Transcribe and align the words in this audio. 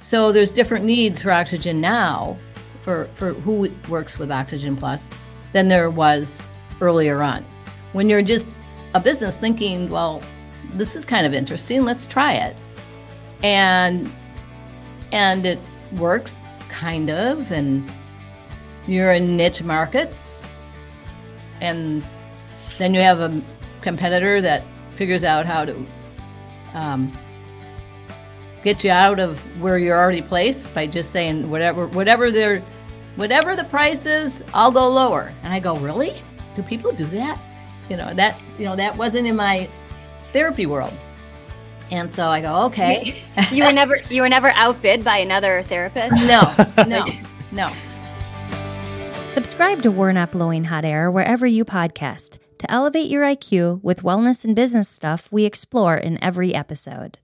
So 0.00 0.32
there's 0.32 0.50
different 0.50 0.84
needs 0.84 1.22
for 1.22 1.32
oxygen 1.32 1.80
now 1.80 2.36
for, 2.82 3.06
for 3.14 3.34
who 3.34 3.70
works 3.88 4.18
with 4.18 4.30
Oxygen 4.30 4.76
Plus 4.76 5.10
than 5.52 5.68
there 5.68 5.90
was 5.90 6.42
earlier 6.80 7.22
on. 7.22 7.44
When 7.92 8.08
you're 8.08 8.22
just 8.22 8.46
a 8.94 9.00
business 9.00 9.36
thinking, 9.36 9.88
well, 9.88 10.22
this 10.74 10.94
is 10.94 11.04
kind 11.04 11.26
of 11.26 11.34
interesting, 11.34 11.84
let's 11.84 12.06
try 12.06 12.34
it. 12.34 12.56
And 13.42 14.10
and 15.12 15.46
it 15.46 15.58
works 15.96 16.40
kind 16.68 17.10
of 17.10 17.50
and 17.50 17.90
you're 18.86 19.12
in 19.12 19.36
niche 19.36 19.62
markets 19.62 20.38
and 21.60 22.04
then 22.78 22.94
you 22.94 23.00
have 23.00 23.20
a 23.20 23.42
competitor 23.80 24.40
that 24.40 24.62
figures 24.96 25.24
out 25.24 25.46
how 25.46 25.64
to 25.64 25.86
um, 26.74 27.10
get 28.64 28.84
you 28.84 28.90
out 28.90 29.18
of 29.20 29.38
where 29.60 29.78
you're 29.78 29.98
already 29.98 30.22
placed 30.22 30.72
by 30.74 30.86
just 30.86 31.10
saying 31.10 31.50
whatever 31.50 31.86
whatever 31.88 32.30
their 32.30 32.62
whatever 33.16 33.56
the 33.56 33.64
price 33.64 34.06
is, 34.06 34.42
I'll 34.54 34.70
go 34.70 34.88
lower. 34.88 35.32
And 35.42 35.52
I 35.52 35.60
go, 35.60 35.74
really? 35.76 36.22
Do 36.56 36.62
people 36.62 36.92
do 36.92 37.04
that? 37.06 37.38
You 37.88 37.96
know 37.96 38.14
that 38.14 38.38
you 38.58 38.64
know 38.64 38.76
that 38.76 38.96
wasn't 38.96 39.26
in 39.26 39.36
my 39.36 39.68
therapy 40.32 40.66
world. 40.66 40.94
And 41.90 42.12
so 42.12 42.26
I 42.26 42.40
go, 42.40 42.64
okay. 42.66 43.22
you 43.50 43.64
were 43.64 43.72
never 43.72 43.98
you 44.10 44.22
were 44.22 44.28
never 44.28 44.50
outbid 44.54 45.04
by 45.04 45.18
another 45.18 45.62
therapist. 45.64 46.26
No, 46.26 46.52
no, 46.86 47.04
no. 47.52 47.70
Subscribe 49.28 49.82
to 49.82 49.90
We're 49.90 50.12
Not 50.12 50.32
Blowing 50.32 50.64
Hot 50.64 50.84
Air 50.84 51.10
wherever 51.10 51.46
you 51.46 51.64
podcast 51.64 52.38
to 52.58 52.70
elevate 52.70 53.08
your 53.08 53.22
IQ 53.22 53.82
with 53.82 54.02
wellness 54.02 54.44
and 54.44 54.54
business 54.54 54.88
stuff 54.88 55.28
we 55.30 55.44
explore 55.44 55.96
in 55.96 56.22
every 56.22 56.54
episode. 56.54 57.18